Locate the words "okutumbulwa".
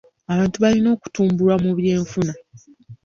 0.95-1.55